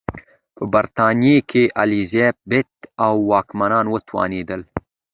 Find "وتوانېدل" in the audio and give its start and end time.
3.89-4.61